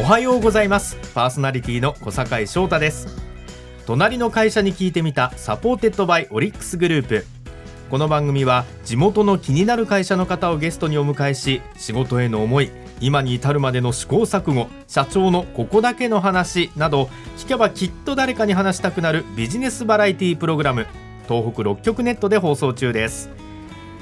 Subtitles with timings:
[0.00, 0.96] おはようございます。
[1.14, 3.06] パーソナリティの小坂井翔太です。
[3.84, 7.26] 隣の会社に聞いてみた supported by オリックスグループ。
[7.90, 12.70] この番組は地元の気になる会社の方をゲストにお迎えし仕事への思い
[13.02, 20.86] 今に至るまでの試行錯誤社長のここだけの話など聞けばきっと誰かに話したくなるビジネスバラエティプログラム
[21.28, 23.28] 東北6局ネットで放送中です。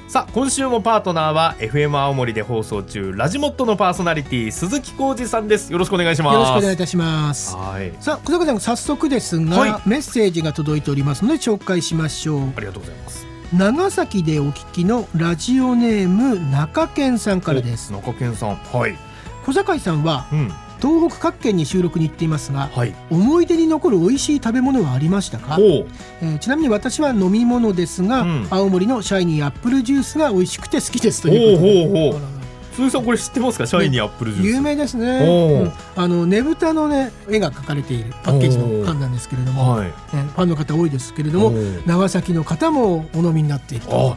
[0.08, 5.70] さあ今週もパートナーは FM 青森で放送中ラジモットのパーソナリティ鈴木浩二さんです。
[5.70, 6.34] よろしくお願いします。
[6.34, 7.54] よろしくお願いいたします。
[7.54, 7.92] はい。
[8.00, 9.82] さあ小坂さん早速ですが、はい。
[9.84, 12.40] メッセージが届いておりますので紹介しましょう。
[12.56, 13.26] ありがとうございます。
[13.52, 17.92] 長崎でお聞きのラジオネーム中堅さんからです。
[17.92, 18.54] お中堅さん。
[18.56, 18.96] はい。
[19.44, 22.94] 小坂井さんはうん東北各県に収録に行っていますがはい。
[23.10, 28.46] 思い出に残る美味しい食べ物はありましたか、えーちなみに私は飲み物ですが、うん。
[28.50, 32.38] 青森のシャイニーアップルジュースが美味しくて好きですとほいうことで。
[32.78, 33.66] 鈴木さんこれ知ってますか？
[33.66, 34.48] シャイニーアップルジュース。
[34.54, 35.66] 有名ですね、う。
[35.66, 35.72] ん。
[36.00, 39.86] あのねぶたのね絵が描かれているパッケージの缶なんですけれども、はい。
[39.86, 41.52] ねファンの方多いですけれども
[41.86, 44.12] 長崎の方もお飲みになっていると。
[44.12, 44.16] あ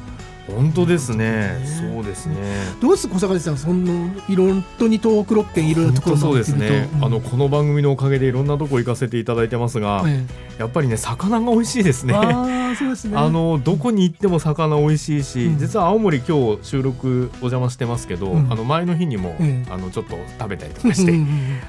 [0.55, 1.21] 本当ですね。
[1.21, 1.93] ね。
[1.93, 2.35] そうですね。
[2.81, 3.91] どうです小坂さんそんな
[4.27, 10.25] いろんとに東北6県いろいろなところそうですねあのこの番組のおかげでいろんなとこ行かせていただいてますが、え
[10.57, 12.15] やっぱりね魚が美味しいですえね。
[12.15, 13.17] ああそうですね。
[13.17, 15.59] あのどこに行っても魚美味しいし、うん。
[15.59, 18.51] 実は青森今日収録お邪魔してますけど、うん。
[18.51, 19.71] あの前の日にも、ええ。
[19.71, 21.19] あのちょっと食べたりとかして、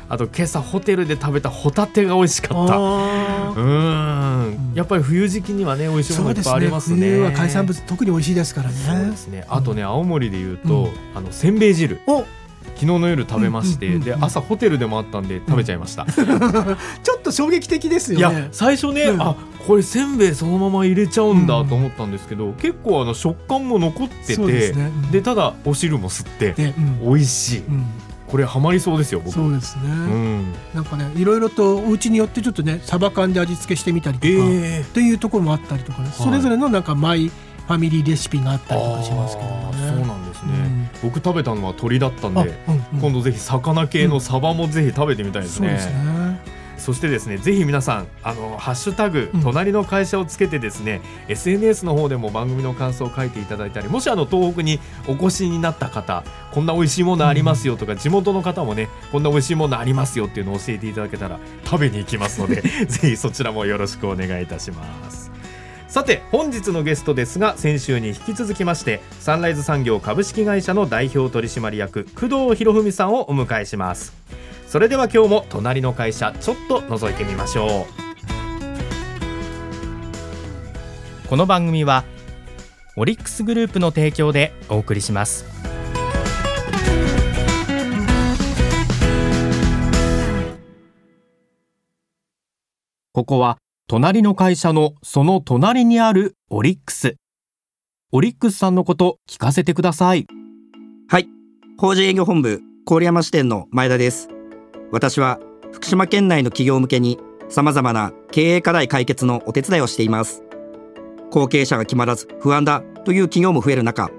[0.08, 2.76] あと今朝ホテルで食べたホタテが美味しかった。
[3.56, 4.72] うん。
[4.74, 6.98] やっぱり冬時期にはね美味しいものいっぱいありますね。
[6.98, 9.44] 冬は海産物特に美味しいですからねそうですね。
[9.48, 12.00] あとね青森で言うと、あのせんべい汁。
[12.06, 12.24] お。
[12.74, 14.20] 昨日の夜食べまして、うんうんうんうん。
[14.20, 19.22] で朝ホテルでもあったんで食べちゃいました、 ちょっと衝撃的ですいやよね最初ね、うん。
[19.22, 24.72] あこれせんべいそのまま入れちゃうんだと思ったんですけど、結構あの食感も残っててすね。
[25.04, 25.10] うん。
[25.10, 27.00] でただお汁も吸ってでうん。
[27.10, 27.58] 美味しい。
[27.58, 27.86] うん。
[28.32, 29.34] これハマりそうですよ僕。
[29.34, 30.52] そうですね、うん。
[30.74, 37.30] なんかねいろいろとお家によってちょっとねサバ缶で味付けしてみたりとか、えっていうところもあったりとかね、それぞれのなんかマイ
[37.66, 39.88] ファミリーレシピがあったりとかしますけどもね。
[39.88, 43.00] そうなんですね、僕食べたのは鳥だったんあで、うんうん。
[43.00, 46.62] 今度ぜひ魚系のサバもぜひ食べてみたいですね,、そうですね。
[46.82, 49.40] そしてですねぜひ皆さんあのハッシュタグ、うん。
[49.40, 65.30] 隣の会社をつけてですね SNS の方でも番組の感想を書いていただいたりもしあの東北にお越しになった方こんな美味しいものありますよとか、地元の方もねこんな美味しいものありますよっていうのを教えていただけたら食べに行きますので ぜひそちらもよろしくお願いいたします
[65.92, 74.14] さて本日のゲストですが先週に引き続きましてサンライズ産業株式会社の代表取締役工藤博文さんをお迎えします。
[74.66, 77.82] それでは今日も隣の会社ちょっと覗いてみましょ
[81.26, 81.28] う。
[81.28, 82.04] この番組は
[82.96, 85.44] オリックスグループの提供でお送りします。
[93.12, 93.58] ここは
[93.92, 97.16] 隣の会社のその隣にあるオリックス
[98.10, 100.26] オリックスさんのこと聞かせてください
[101.10, 101.28] はい。
[101.76, 104.30] 法人営業本部郡山支店の前田です。
[104.92, 105.40] 私は
[105.72, 107.18] 福島県内の企業向けに
[107.50, 110.42] 様々な経営課題解決のお手伝いをしています。
[111.30, 114.10] 後継者が決まらず不安だという企業も増える中、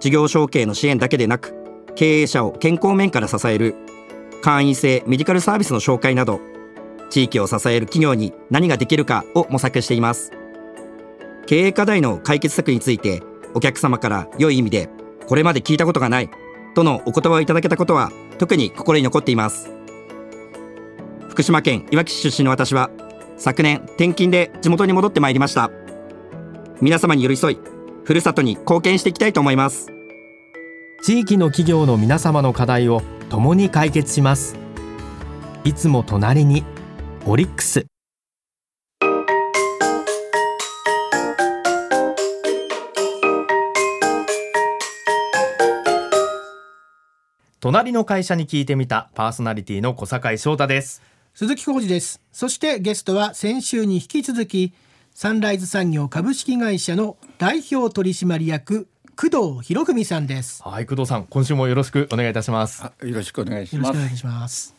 [0.00, 1.54] 事業承継の支援だけでなく、
[1.94, 3.76] 経営者を健康面から支える
[4.42, 6.40] 会員制メディカルサービスの紹介など、
[7.10, 10.32] 地域を支える企業に何ができるかを模索しています。
[11.46, 13.22] 経営課題の解決策について
[13.54, 14.88] お客様から良い意味で
[15.28, 16.30] これまで聞いたことがない
[16.74, 19.70] とのお言葉をいただけたことは特に心に残っています。
[21.28, 22.90] 福島県いわき市出身の私は
[23.36, 25.70] 昨年転勤で地元に戻ってまいりました。
[26.80, 27.58] 皆様に寄り添い
[28.04, 29.88] ふるさとに貢献していきたいと思います。
[31.02, 34.56] 地域の企業の皆様の課題を共に解決します。
[35.64, 36.64] いつも隣に
[37.28, 37.84] オリックス
[47.58, 51.02] 隣の会社に聞いてみたパーソナリティの小坂井翔太です
[51.34, 52.22] 鈴木浩二です。
[52.32, 54.72] そしてゲストは先週に引き続き
[55.12, 60.62] サンライズ産業株式会社の代表取締役工藤博文さんです。
[60.62, 64.75] はい工藤さん今週もよろしくお願いいたしますあよろしくお願いします。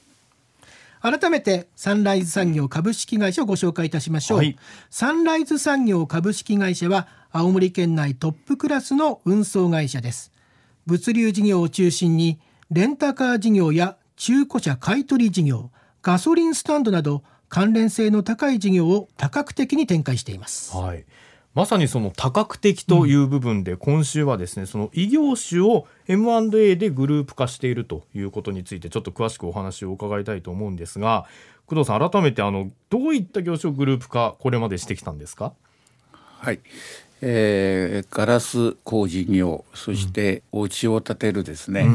[1.01, 4.57] 改めてサンライズ産業株式会社をご紹介いたしましょう、はい。
[4.89, 10.31] サンライズ産業株式会社は青森県内トップクラスの運送会社です。
[10.85, 12.39] 物流事業を中心に
[12.71, 15.71] レンタカー事業や中古車買取事業
[16.01, 20.75] ガソリンスタンドなど関連性の高い事業を多角的に展開しています。
[20.75, 21.05] はい
[21.57, 31.25] まさにその多角的という部分で、今週はですねその異業種を M&A でグループ化しているということについてちょっと詳しくお話を伺いたいと思うんですが
[31.65, 35.54] 工藤さん改めてあのどういった業種をグループ化これまでしてきたんですか？
[36.12, 36.59] はい。
[37.21, 41.88] えー、ガラス工事業そしてお家を建てるですね、う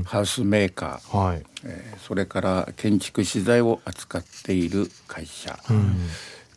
[0.00, 1.44] ん、ハウスメーカー、はい。
[1.62, 5.94] えー、それから建築資材を扱っている会社、うん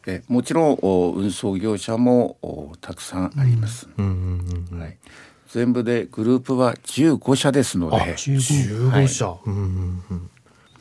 [0.08, 0.80] でもちろん
[1.18, 2.38] 運送業者も
[2.80, 3.90] たくさんあります。
[3.98, 4.98] はい、
[5.50, 7.98] 全部でグループは15社ですので。
[7.98, 9.40] 15社、はい。
[9.48, 10.30] うんうんうん。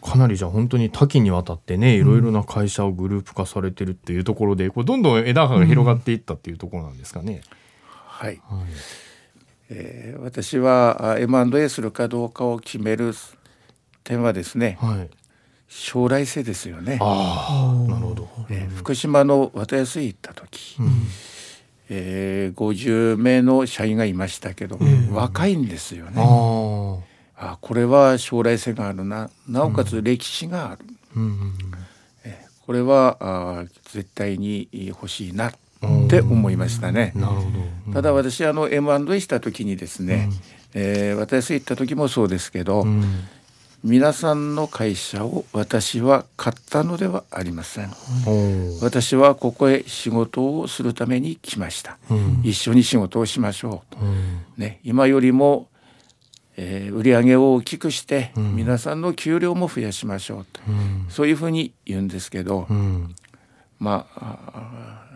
[0.01, 7.33] かなりじゃあ本当に多岐にわたってねいろいろな会社をグループ化されてるっていうところでこれどんどん枝葉が広がっていったっていうところなんですかね。
[7.33, 7.41] うん、
[7.83, 8.67] はい、はい、
[9.71, 13.13] えー、私は M&A するかどうかを決める
[14.05, 15.11] 点はですね、はい、
[15.69, 16.99] 将来性ですよね。
[17.01, 20.91] あなるほど、えー、福島の渡安行った時、うん、
[21.91, 26.23] えー、50名の社員がいましたけど、うん、若いんですよね。
[27.39, 29.29] あこれは将来性があるな。
[29.49, 30.85] なおかつ歴史がある、
[31.17, 31.53] うん、
[32.25, 35.53] えー、これはあ絶対に欲しいなっ
[36.09, 37.13] て思いましたね。
[37.15, 37.43] なるほ
[37.89, 37.93] ど。
[37.93, 40.29] ただ私あの M&A した時にですね、
[40.75, 43.03] うん、えー、私行った時もそうですけど、うん
[43.85, 47.91] 皆さんの会社を私は買ったのではありません。
[48.81, 55.69] 私はここへ仕事をするために来ました、うん、一緒に仕事をしましょう、うん、ね、今よりも、
[56.57, 60.61] えー、売り上げを大きくして、うん、皆さんの給料も増やしましょうと、
[61.09, 62.67] そういうふうに言うんですけど、
[63.79, 65.07] まあ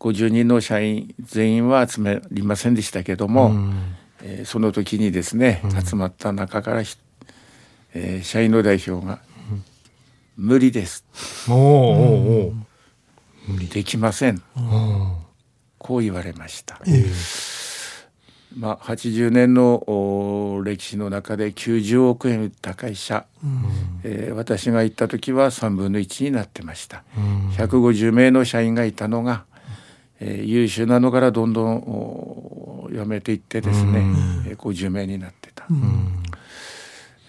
[0.00, 3.54] 50人の社員全員は集まりませんでしたけども、
[4.22, 6.82] えー、その時にですね、集まった中から
[7.94, 9.20] えー、社員の代表が
[10.36, 11.04] 「無理です」
[11.48, 12.52] おお
[13.70, 14.42] できません」
[15.78, 16.80] こう言われました。
[16.86, 17.54] えー
[18.56, 29.44] まあ、80年の歴史の中で90億円売った会社、うん、えー、私が行った時は3分の1になってました、うん、150名の社員がいたのが、
[30.20, 35.66] えー、優秀なのからどんどん辞めていってですね、うん、えー、50名になってた。
[35.68, 36.22] うん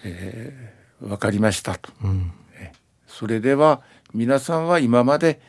[0.06, 2.32] えー、分かりましたと、うん、
[3.06, 3.82] それでは
[4.14, 5.40] 皆さんは今まで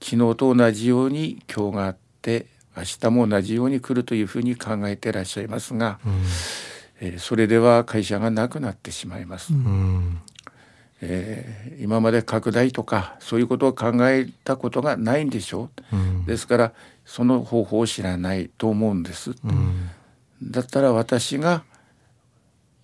[0.00, 2.46] 昨日と同じように今日があって
[2.76, 6.12] 明日も同じように来るというふうに考えていらっしゃいますが、うん、
[7.00, 9.52] えー、それでは会社がなくなってしまいます。
[9.52, 10.20] うん。
[11.00, 16.72] えー、今まで拡大とかそういうことを考えたことがないんでしょう、うん、ですから
[17.04, 19.90] その方法を知らないと思うんです、うん、
[20.42, 21.62] だったら私が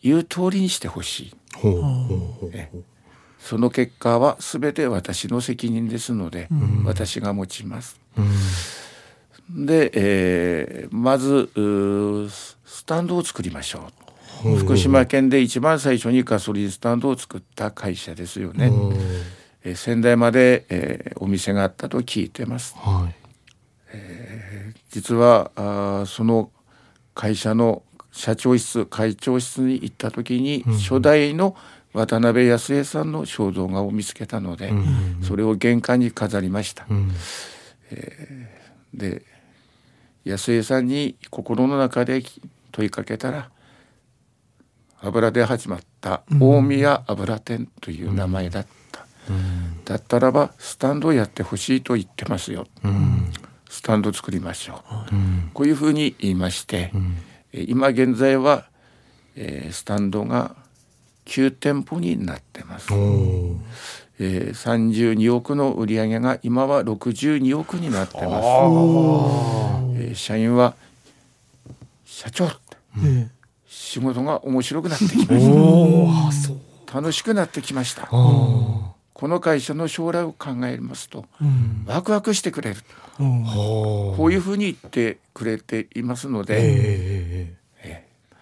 [0.04, 1.34] 言う通りにしてほしい。
[3.38, 7.98] その結果は全て私の責任ですので、うん、私が持ちます。
[8.16, 11.50] うん、で、えー、まず
[12.64, 13.90] スタンドを作りましょ
[14.44, 14.56] う。
[14.58, 18.72] 福島県で一番最初にガソリンスタンドを作った会社ですよね。
[19.62, 22.74] えー、仙台まで、えー、お店があったと聞いてます。
[22.76, 23.14] はい
[23.88, 26.50] えー、実はあその
[27.14, 27.82] 会社の
[28.14, 31.56] 社長室会長室に行った時に、初代の
[31.92, 34.72] 渡辺康江さんの肖像画を見つけたので、
[35.22, 36.86] それを玄関に飾りました。
[37.90, 39.22] えー、で
[40.24, 42.22] 安江さんに心の中で
[42.72, 43.50] 問いかけたら
[45.00, 49.06] 油で始まった大宮油店という名前だった、
[49.84, 52.66] だったらばスタンドをやってほしいと言ってますよ、
[53.68, 55.12] スタンド作りましょう、
[55.52, 56.90] こういうふうに言いまして、
[57.62, 58.66] 今現在は、
[59.36, 60.56] えー、スタンドが
[61.26, 62.92] 9店舗になってます。
[64.20, 68.46] えー、32億の売り上げが今は62億になってます。
[69.96, 70.74] えー、社員は
[72.04, 72.48] 社長、
[72.96, 73.30] うん、
[73.66, 76.48] 仕事が面白くなってきまし
[76.88, 77.00] た。
[77.00, 78.08] 楽しくなってきました。
[79.14, 82.76] この会社の将来を考えますと、うん、ワクワクしてくれる。
[83.16, 87.13] こういうふうに言ってくれていますので、えーえー、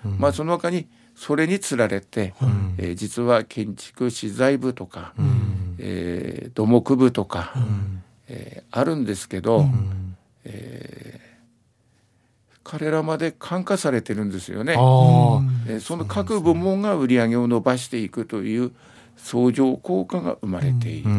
[0.04, 14.72] まあその他にそれにつられて、うん、えー、実は建築資材部とか、うん、えー、土木部とか、うん、えー、あるんですけど、うん、えー、彼らまで感化されてるんですよね。
[14.72, 18.72] えー、その各部門が売り上げを伸ばしていくという
[19.16, 21.10] 相乗効果が生まれている。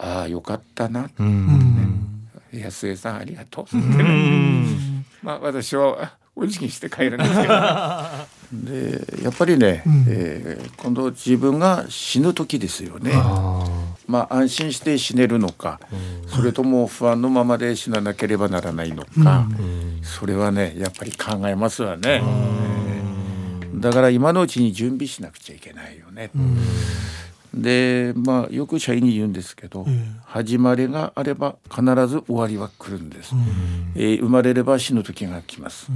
[0.00, 1.10] ああよかったな、ね
[2.52, 3.76] 安江さんありがとう」
[5.22, 7.54] まあ私はお辞儀して帰るんですけど。
[8.50, 13.12] でやっぱりね、うん、えー、今度自分が死ぬ時ですよね。
[14.06, 15.80] まあ、安心して死ねるのか、
[16.28, 19.46] それとも不安のままで死ななければならないのか、
[20.02, 22.22] それはねやっぱり考えますわね。
[23.74, 26.30] だから今のうちに準備しなくちゃいけないよね。
[27.54, 29.86] でまあよく社員に言うんですけど、
[30.24, 33.34] 始まりがあれば必ず終わりは来るんです、
[33.94, 35.88] えー、生まれれば死ぬ時が来ます、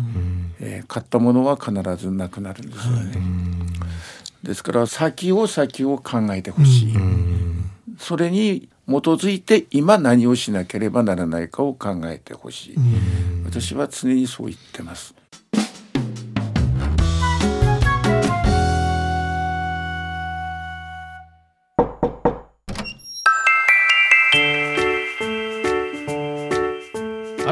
[0.61, 3.21] えー、買ったものは必ずなくなるんですよね、
[4.43, 6.95] ですから先を先を考えてほしい、
[7.99, 12.77] それに基づいて今何をしなければならないかを考えてほしい、
[13.45, 15.15] 私は常にそう言ってます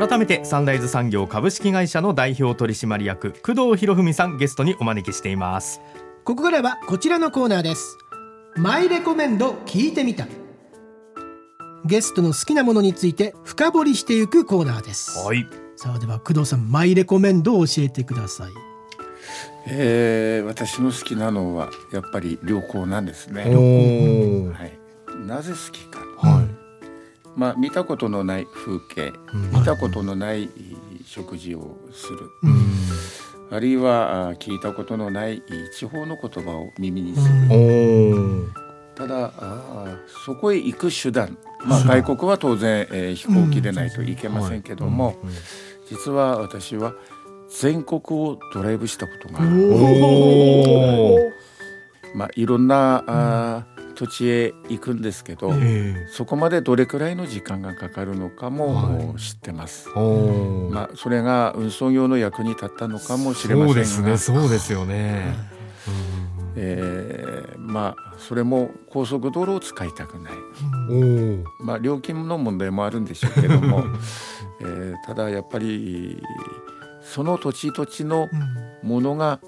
[0.01, 5.83] 改めてサンライズ産業株式会社の代表取締役工藤博文さんゲストにお招きしています。
[6.25, 7.99] ここからはこちらのコーナーです。
[8.57, 10.27] マイレコメンド聞いてみた。
[11.85, 15.19] ゲストの好きなものについて深掘りしていくコーナーです。
[15.19, 15.47] はい。
[15.77, 18.53] さあでは工藤さんマイレコメンドを教えてください。
[19.67, 23.43] えー、私の好きなのはやっぱり旅行なんですね。
[23.43, 26.09] はい、なぜ好きか、はい、
[27.37, 29.13] まあ、見たことのない風景、
[29.53, 30.51] 見たことのない
[31.05, 32.31] 食事をする、
[33.51, 35.43] あるいは聞いたことのない
[35.75, 38.53] 地方の言葉を耳にする。
[38.95, 39.33] ただ
[40.27, 45.17] そこへ行く手段、まあ、外国は当然、えー、飛行機でないといけませんけども、
[45.89, 46.93] 実は私は
[47.49, 49.51] 全国をドライブしたことがある。
[52.15, 53.67] まあ、いろんなあ、
[54.01, 55.53] 土地へ行くんですけど、
[56.11, 59.91] そこまでどれくらいの時間がかかるのかも知ってます。
[59.91, 63.85] まあ、それが運送業の役に立ったのかもしれませんが。
[63.85, 64.39] そうですね。
[64.41, 65.35] そうですよね。
[66.57, 70.33] えー、まあそれも高速道路を使いたくない、
[71.63, 73.85] まあ、料金の問題もあるんでしょうけども、
[74.61, 76.23] えー、ただやっぱり
[77.03, 78.29] その土地土地の
[78.83, 79.41] ものが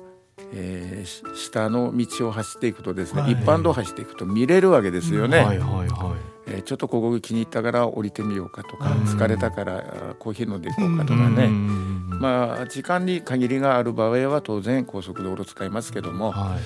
[0.55, 5.39] えー、下の道を走っていくとですね、はい、一般道を走っていくと見れるわけですよね。
[5.39, 6.33] はいはいはい。
[6.45, 16.59] えー、ちょっとここ気に入ったから降りてみようかとか、疲れたからコーヒー飲んでいこうかとかね、まあ時間に限りがある場合は当然高速道路使いますけども、はい。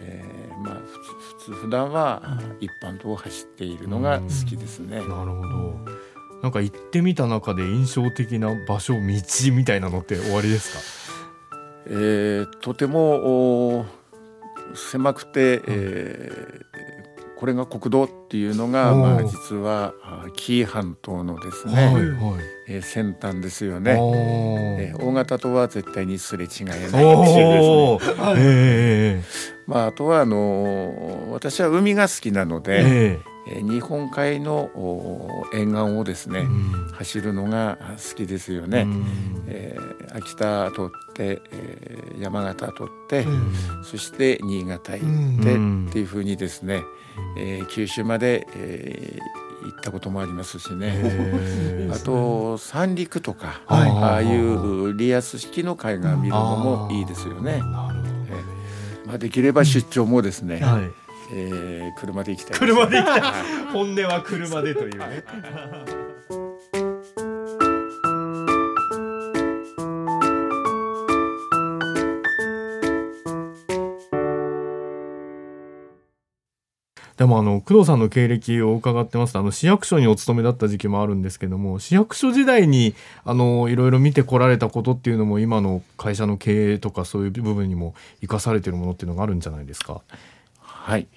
[0.00, 0.74] えー、まあ
[1.38, 4.96] 普通普段は一般道を走っているのが好きですね。
[4.96, 5.78] なるほど。
[6.42, 10.99] なんか行ってみた中で印象的な場所道みたいなのって終わりですか？
[11.86, 13.86] えー、とても
[14.74, 19.94] 狭くて、えー、これが国道っていうのが、まあ、実は
[20.36, 22.04] 紀伊半島のですね、はいはい、
[22.68, 27.02] えー、先端ですよね、えー、大型とは絶対にすれ違えないですね、
[28.36, 29.22] えー、
[29.66, 33.20] まあ、あとはあの私は海が好きなので、え
[33.62, 34.70] 日本海の
[35.52, 38.82] 沿岸をですね、うん、走るのが好きですよね。
[38.82, 39.04] うん、
[39.48, 46.82] えー、秋田通って、えー、山形通って、うん、そして新潟行って、っていうふうにですね、
[47.38, 50.94] えー、九州まで、えー、行ったこともありますしね。
[51.92, 57.60] あと三陸とか、はい、ああいうリアス式の海岸見るのもいいですよね。
[59.06, 60.60] まあできれば出張もですね。
[60.60, 60.90] はい。
[61.32, 63.32] えー、車で行きたい、車で行きたい。
[63.72, 65.22] 本音は車でというね
[77.20, 82.94] でもあの工藤さんの経歴を伺ってますとあの市役所にお勤めだった時期もあるんですけども市役所時代に
[83.26, 90.00] あのいろいろ見てこられたことっていうのも今の会社の経営とかそういう部分にも生かされてるものっていうのがあるんじゃないですか？
[90.60, 91.08] はい、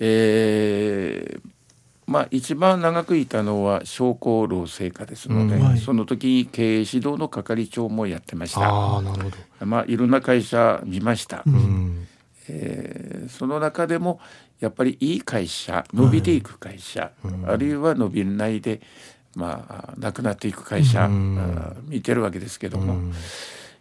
[0.00, 1.40] えー、
[2.06, 8.62] まあ一番長くいたのは商工労政課ですので、うんはい、その時経営指導の係長もやってました。
[8.62, 9.28] あなるほ
[9.60, 11.42] どまあいろんな会社見ました。
[11.46, 12.08] うん、
[12.48, 14.18] えー、その中でも
[14.60, 18.80] やっぱりいい会社伸びていく会社、はい、あるいは伸びないで
[19.34, 23.12] まあなくなっていく会社、うん、見てるわけですけども、うん、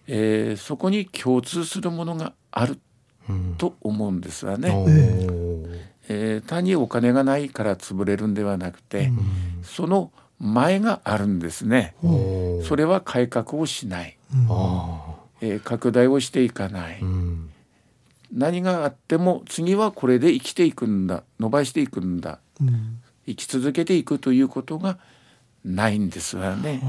[0.07, 2.77] えー、そこに共通するものがある
[3.57, 4.69] と思うんですわね。
[6.07, 9.11] えー、単にお金がないから潰れるんではなくて、
[9.63, 11.95] その前があるんですね。
[12.63, 14.17] それは改革をしない、
[15.41, 17.01] えー、拡大をしていかない、
[18.31, 22.39] 何があっても次はこれで生きていくんだ伸ばしていくんだ、
[23.25, 24.97] 生き続けていくということが
[25.63, 26.81] ないんですわね。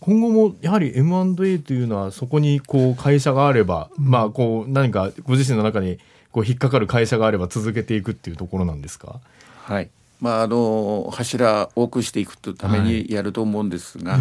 [0.00, 5.98] 今後もやはり M&A というのはそこにこう会社があれば、うん、まあこう何かご自身の中に
[6.32, 9.20] こう引っかかる会社があれば続けていくっていうところなんですか？
[9.62, 9.90] はい。
[10.18, 14.20] まああの柱多くしていくとためにやると思うんですが、はい、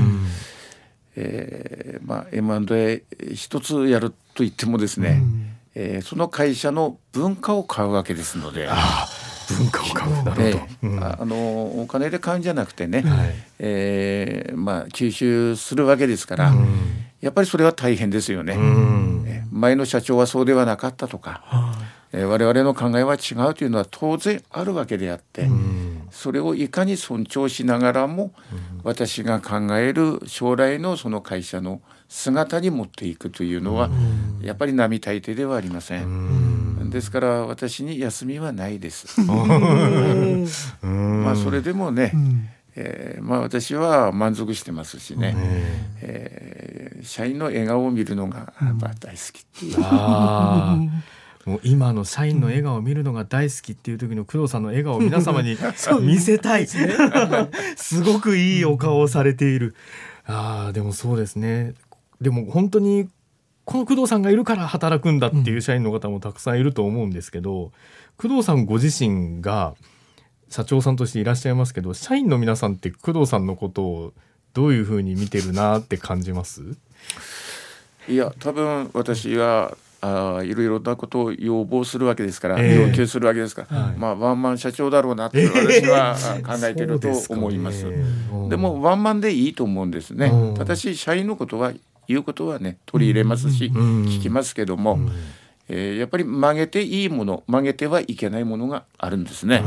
[1.15, 5.38] えー、まあ M&A 一つやると言ってもですね、うん、
[5.81, 8.67] えー、その会社の文化を買うわけですので。
[9.57, 10.23] 文化を買う。
[10.23, 16.67] なるほど、うん、あのお金で買うんじゃなくてね、はい、えー、まあ、吸収するわけですから、うん、
[17.21, 21.43] やっぱりそれは大変ですよね、うん、前の社長はそうではなかったとか、
[22.11, 25.78] えー、我々の考えは違うというのは当然あるわけであって、うん、
[26.11, 36.89] それをいかに尊重しながらも、うん、私が考える将来のその会社の姿に持っていくというのは、うん、やっぱり並大抵ではありません。
[36.89, 39.21] ですから私に休みはないです。
[40.81, 42.11] まあそれでもね、
[42.75, 45.35] えー、まあ私は満足してますしね、
[46.01, 49.75] えー、社員の笑顔を見るのがやっぱ大好きっていう。
[51.49, 55.57] もう今の社員の笑顔を見るのが大好きっていう時の工藤さんの笑顔を皆様に
[56.01, 56.67] 見せたい。
[57.75, 59.75] すごくいいお顔をされている。
[60.25, 61.73] あでもそうですね。
[62.21, 63.09] でも本当に
[63.65, 67.71] この工藤さんがいるから働くんだっていう社員の方もたくさんいると思うんですけど、
[68.17, 69.73] 工藤さんご自身が
[70.49, 74.13] 社長さんとしていらっしゃいますけど社員の皆さんって工藤さんのことを
[74.53, 76.61] どういうふうに見てるなって感じます？
[78.07, 86.15] いや多分私はあいろいろなことを要望するわけですから、えー、要求するわけですから、はい、まあワンマン社長だろうなって私は
[86.45, 87.83] 考えていると思います。
[87.83, 88.03] でね、
[88.49, 90.31] でもワンマンでいいと思うんですね。
[90.57, 91.73] ただし社員のことは
[92.07, 94.99] 言うことはね取り入れますし、聞きますけども、
[95.67, 99.63] えー、やっぱり曲げていいもの曲げてはいけないものがあるんですね。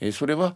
[0.00, 0.54] えー、それは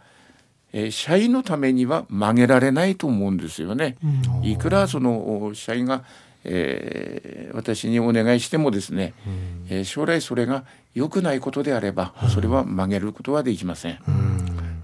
[0.77, 3.97] えー、社員のためには曲げられないと思うんですよね。
[4.43, 6.03] いくらその社員が
[6.45, 13.99] えー、私にお願いしてもですね、うん、えー、将来それが良くないことであればそれは曲げることはできません。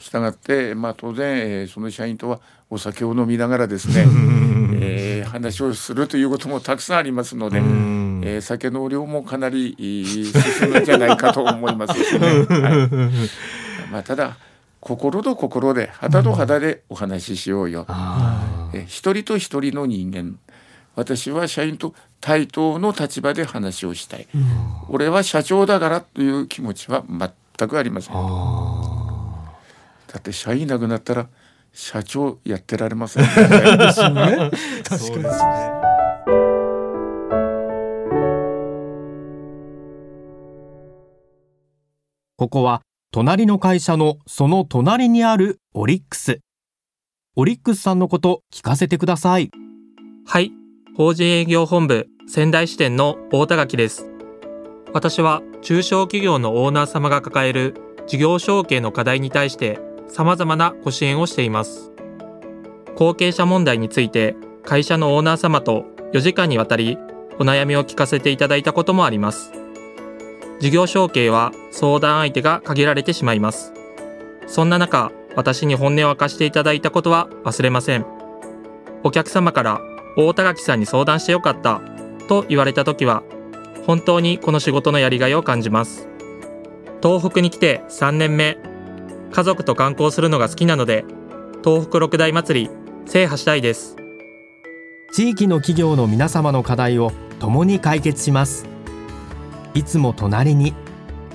[0.01, 2.41] したがって、まあ、当然、えー、その社員とは
[2.71, 4.07] お酒を飲みながらですね、
[4.81, 12.27] えー、話をするということもたくさんありますので、えー、酒の量もかなり進むんじゃないかと思いますしね。
[12.49, 12.89] は
[13.89, 13.93] い。
[13.93, 14.37] まあ、ただ
[14.81, 17.87] 心と心で肌と肌でお話ししようよ、
[18.73, 20.39] え一人と一人の人間
[20.95, 24.45] 私は社員と対等の立場で話をしたい、うん、
[24.89, 28.15] 俺は社長だからという気持ちは全くありません。
[28.15, 31.29] だって社員いなくなったら
[31.73, 35.25] 社長やってられません、ね、確かに。
[42.37, 46.41] ここは隣の会社のその隣にあるオリックス。
[47.37, 49.51] オリックスさんのこと聞かせてください。
[50.27, 50.53] はい
[51.01, 54.11] 法人営業本部仙台支店の大田垣です。
[54.93, 57.75] 私は中小企業のオーナー様が抱える
[58.07, 61.91] 事業承継の課題に対して様々なご支援をしています。
[62.97, 66.99] 後継者問題について会社のオーナー様と4時間にわたり
[67.39, 69.53] お悩みを聞かせていただいたこともあります。
[70.61, 73.73] 事業承継は相談相手が限られてしまいます。
[74.47, 78.05] そんな中、私に本音を明かしていただいたことは忘れません。
[79.03, 79.81] お客様から
[80.17, 81.81] 大田垣さんに相談してよかった
[82.29, 83.23] と言われた時は
[83.87, 86.09] 本当にこの仕事のやりがいを感じます。
[87.03, 88.59] 東北に来て3年目
[89.33, 91.05] 家族と観光するのが好きなので
[91.65, 92.71] 東北六大祭り
[93.07, 93.97] 制覇したいです。
[95.13, 98.67] 地域の企業の皆様の課題を共に解決します。
[99.75, 100.75] いつも隣に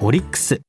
[0.01, 0.61] オリックス。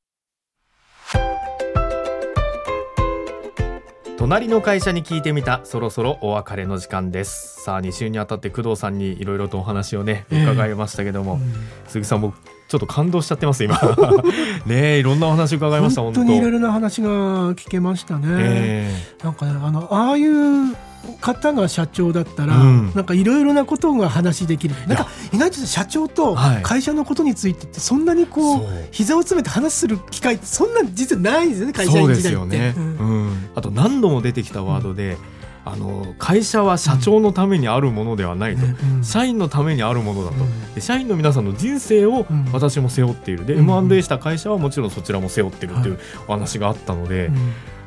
[4.27, 5.61] 隣の会社に聞いてみた。
[5.62, 7.62] そろそろお別れの時間です。
[7.62, 12.35] さあ2週にあたって工藤さんにいろいろとお話をね伺いましたけども、えー、杉さんも
[12.67, 13.79] ちょっと感動しちゃってます今。
[14.67, 16.25] ねいろんなお話伺いました本当。
[16.25, 17.09] にいろいろな話が
[17.53, 20.75] 聞けましたね、えー、なんかねあのああいう
[21.21, 24.75] 方が社長だったら、うん、なんかいろいろなことが話できる。
[24.87, 32.59] なんか意外と社長と会社のことについてってそんなにこう、はい、膝を詰めて話する機会ってそんな実はないんですよね会社員時代って。
[32.59, 32.75] ね。
[32.77, 33.26] うん、
[33.57, 35.16] あと何度も出てきたワードで、
[35.64, 43.45] あの会社は社長のためにあるものではないと、うん、社員のためにあるものだと、うん、社員の皆さんの人生を私も背負っている。
[43.45, 47.31] で、うん、M&A した会社はもちろんそちらも背負ってるっていうお話があったので。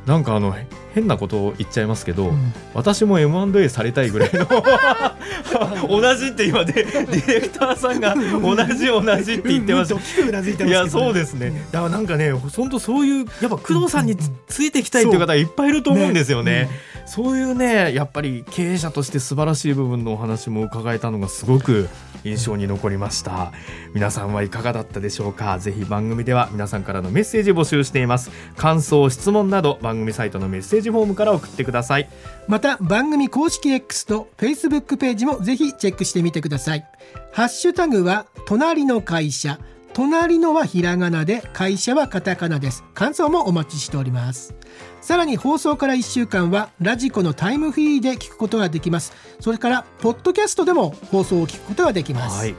[0.10, 0.56] なんかあの
[0.96, 4.48] 変なことを言っちゃいますけど、うん、私も M&A されたいぐらいの。
[5.88, 14.16] 同じって今でディレクターさんが同じ同じって言ってました、いやそうですねだからなんかね本当そういうやっぱ工藤さんに
[14.48, 16.70] ついていきたいっていう方いっぱいいると思うんですよね、ね
[17.02, 21.88] うん、そういうねやっぱり経営者として素晴らしい部分のお話も伺えたのがすごく
[22.24, 23.52] 印象に残りました
[23.94, 32.10] 皆さんはいかがだったでしょうかぜひ番組では皆さんからのメッセージ募集しています感想質問など番組サイトのメッセージフォームから送ってください。
[32.48, 36.86] また番組公式 X と Facebook ページもぜひチェックしてみてください。
[37.32, 39.60] ハッシュタグは隣の会社。
[39.92, 42.84] 隣のはひらがなで会社はカタカナです。
[42.94, 44.54] 感想もお待ちしております。
[45.02, 49.14] さらに放送から1週間はラジコのタイムフリーで聞くことができます。
[49.40, 52.52] それからポッドキャストでも放送を聞くことができます、はい。
[52.52, 52.54] あ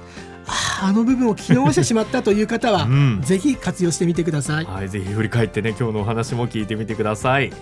[0.83, 7.53] あの部分を聞き逃してしまったという方は、うん、ぜひ活用してみてください、はい、ぜひ振り返ってね今日のお話も聞いてみてください。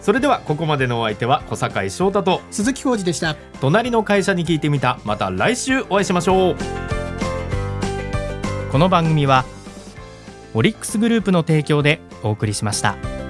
[0.00, 3.36] それではここまでのお相手は小坂井翔太と鈴木浩二でした。
[3.62, 4.98] 隣の会社に聞いてみた。
[5.04, 6.56] また来週お会いしましょう。
[8.70, 9.46] この番組は
[10.52, 13.23] オリックスグループの提供でお送りしました。